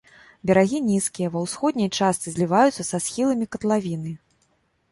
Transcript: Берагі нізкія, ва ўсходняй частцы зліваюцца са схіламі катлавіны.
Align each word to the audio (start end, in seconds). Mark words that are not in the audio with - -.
Берагі 0.51 0.79
нізкія, 0.85 1.27
ва 1.35 1.43
ўсходняй 1.45 1.91
частцы 1.97 2.27
зліваюцца 2.37 2.83
са 2.91 3.03
схіламі 3.09 3.45
катлавіны. 3.57 4.17